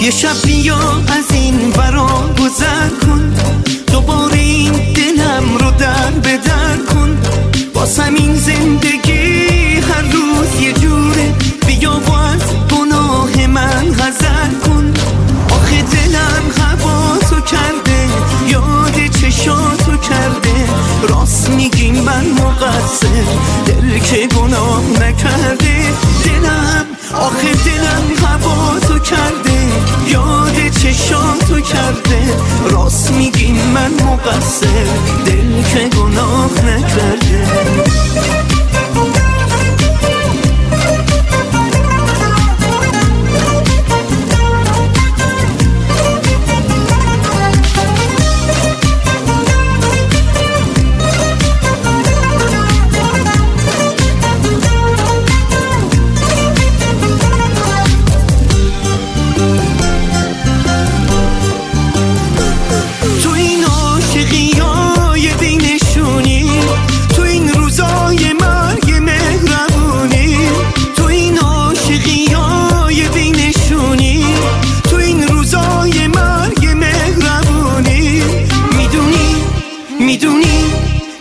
یه 0.00 0.10
شب 0.10 0.42
بیا 0.44 0.78
از 1.18 1.32
این 1.32 1.70
برا 1.70 2.34
گذر 2.40 2.88
کن. 2.88 3.34
دوباره 3.92 4.38
این 4.38 4.72
دلم 4.72 5.56
رو 5.58 5.70
در 5.70 6.10
بدر 6.10 6.76
کن. 6.76 7.18
باسم 7.74 8.14
این 8.14 8.34
زندگی 8.34 9.17
راست 32.70 33.10
میگی 33.10 33.52
من 33.74 33.92
مقصر 33.92 34.86
دل 35.26 35.62
که 35.62 35.96
گناه 35.96 36.50
نکرده. 36.66 38.37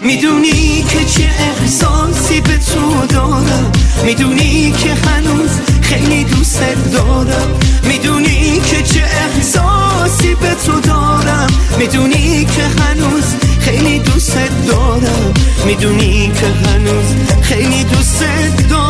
می‌دونی 0.07 0.83
که 4.71 4.93
هنوز 4.93 5.49
خیلی 5.81 6.23
دوست 6.23 6.59
دارم. 6.93 7.49
می‌دونی 7.83 8.61
که 8.65 8.83
چه 8.83 9.03
احساسی 9.03 10.35
به 10.35 10.55
تو 10.65 10.79
دارم. 10.79 11.47
می‌دونی 11.79 12.45
که 12.45 12.63
هنوز 12.83 13.23
خیلی 13.59 13.99
دوست 13.99 14.37
دارم. 14.67 15.33
می‌دونی 15.65 16.31
که 16.35 16.69
هنوز 16.69 17.05
خیلی 17.41 17.83
دوست 17.83 18.23
دارم. 18.69 18.86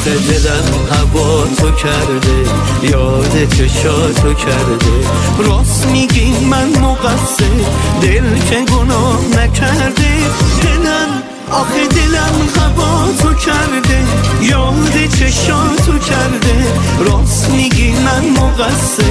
آخه 0.00 0.18
دلم 0.18 0.88
هوا 0.90 1.46
تو 1.46 1.70
کرده 1.70 2.50
یاد 2.82 3.48
چشاتو 3.48 4.34
کرده 4.34 5.08
راست 5.38 5.86
میگی 5.86 6.46
من 6.50 6.68
مقصر 6.68 7.44
دل 8.02 8.38
که 8.50 8.72
گناه 8.72 9.20
نکرده 9.36 10.12
دلم 10.62 11.22
آخه 11.50 11.86
دلم 11.86 12.48
هوا 12.56 13.12
تو 13.22 13.34
کرده 13.34 14.04
یاد 14.42 15.08
چشاتو 15.18 15.98
کرده 15.98 16.66
راست 17.00 17.50
میگی 17.50 17.92
من 17.92 18.42
مقصر 18.42 19.02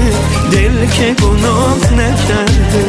دل 0.51 0.85
که 0.85 1.15
گناه 1.23 1.93
نکرده 1.93 2.88